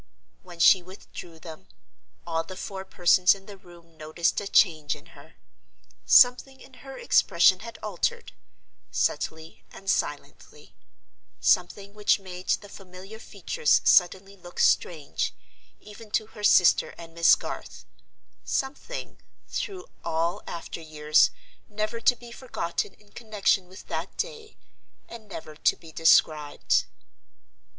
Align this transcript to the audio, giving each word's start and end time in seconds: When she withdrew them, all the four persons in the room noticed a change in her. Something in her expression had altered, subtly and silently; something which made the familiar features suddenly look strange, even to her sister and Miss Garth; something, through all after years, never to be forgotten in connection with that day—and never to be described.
When 0.41 0.57
she 0.57 0.81
withdrew 0.81 1.37
them, 1.39 1.67
all 2.25 2.43
the 2.43 2.57
four 2.57 2.83
persons 2.83 3.35
in 3.35 3.45
the 3.45 3.55
room 3.55 3.97
noticed 3.97 4.41
a 4.41 4.47
change 4.47 4.95
in 4.95 5.05
her. 5.13 5.35
Something 6.07 6.59
in 6.59 6.73
her 6.81 6.97
expression 6.97 7.59
had 7.59 7.77
altered, 7.83 8.31
subtly 8.89 9.63
and 9.71 9.87
silently; 9.87 10.73
something 11.39 11.93
which 11.93 12.17
made 12.17 12.47
the 12.49 12.67
familiar 12.67 13.19
features 13.19 13.79
suddenly 13.83 14.35
look 14.35 14.59
strange, 14.59 15.35
even 15.79 16.09
to 16.09 16.25
her 16.33 16.43
sister 16.43 16.95
and 16.97 17.13
Miss 17.13 17.35
Garth; 17.35 17.85
something, 18.43 19.19
through 19.47 19.85
all 20.03 20.41
after 20.47 20.81
years, 20.81 21.29
never 21.69 22.01
to 22.01 22.15
be 22.15 22.31
forgotten 22.31 22.95
in 22.95 23.11
connection 23.11 23.67
with 23.67 23.85
that 23.85 24.17
day—and 24.17 25.27
never 25.29 25.55
to 25.55 25.75
be 25.75 25.91
described. 25.91 26.85